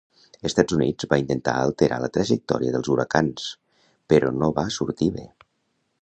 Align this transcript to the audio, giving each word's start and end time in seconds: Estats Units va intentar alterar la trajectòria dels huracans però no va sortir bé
Estats 0.49 0.75
Units 0.77 1.07
va 1.11 1.19
intentar 1.23 1.53
alterar 1.65 1.99
la 2.05 2.09
trajectòria 2.17 2.73
dels 2.77 2.91
huracans 2.95 3.47
però 4.15 4.33
no 4.41 4.53
va 4.61 4.69
sortir 4.79 5.15
bé 5.21 5.29